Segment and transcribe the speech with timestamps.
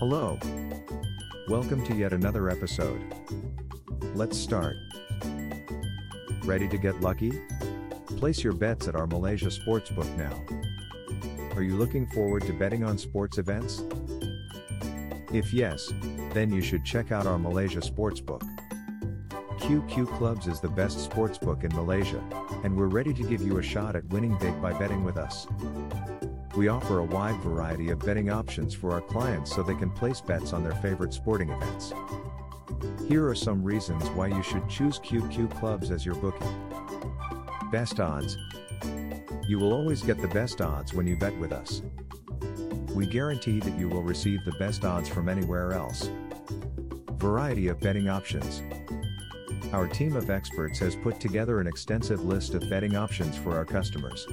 [0.00, 0.38] Hello.
[1.46, 3.02] Welcome to yet another episode.
[4.14, 4.78] Let's start.
[6.42, 7.38] Ready to get lucky?
[8.16, 10.42] Place your bets at our Malaysia Sportsbook now.
[11.54, 13.82] Are you looking forward to betting on sports events?
[15.34, 15.92] If yes,
[16.32, 18.40] then you should check out our Malaysia Sportsbook.
[19.58, 22.24] QQ Clubs is the best sportsbook in Malaysia,
[22.64, 25.46] and we're ready to give you a shot at winning big by betting with us.
[26.60, 30.20] We offer a wide variety of betting options for our clients so they can place
[30.20, 31.94] bets on their favorite sporting events.
[33.08, 36.44] Here are some reasons why you should choose QQ Clubs as your bookie.
[37.72, 38.36] Best odds.
[39.48, 41.80] You will always get the best odds when you bet with us.
[42.94, 46.10] We guarantee that you will receive the best odds from anywhere else.
[47.12, 48.62] Variety of betting options.
[49.72, 53.64] Our team of experts has put together an extensive list of betting options for our
[53.64, 54.26] customers.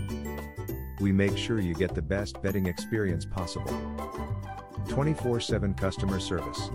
[1.00, 3.72] We make sure you get the best betting experience possible.
[4.88, 6.72] 24 7 customer service.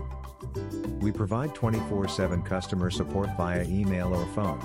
[0.99, 4.61] We provide 24 7 customer support via email or phone.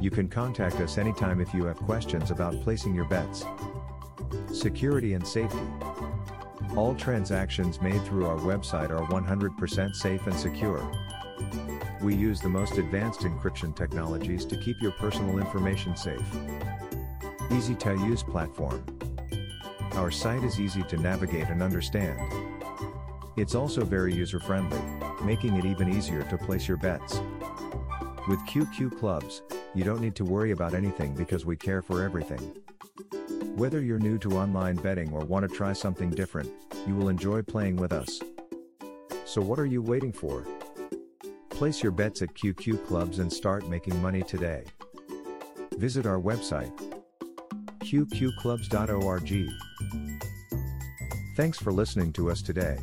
[0.00, 3.44] You can contact us anytime if you have questions about placing your bets.
[4.52, 5.58] Security and safety.
[6.76, 10.90] All transactions made through our website are 100% safe and secure.
[12.00, 16.24] We use the most advanced encryption technologies to keep your personal information safe.
[17.52, 18.84] Easy to use platform.
[19.94, 22.18] Our site is easy to navigate and understand.
[23.36, 24.80] It's also very user friendly,
[25.24, 27.20] making it even easier to place your bets.
[28.28, 29.42] With QQ Clubs,
[29.74, 32.40] you don't need to worry about anything because we care for everything.
[33.56, 36.50] Whether you're new to online betting or want to try something different,
[36.86, 38.20] you will enjoy playing with us.
[39.24, 40.46] So, what are you waiting for?
[41.48, 44.64] Place your bets at QQ Clubs and start making money today.
[45.76, 46.89] Visit our website
[47.90, 49.48] qqclubs.org.
[51.36, 52.78] Thanks for listening to us today.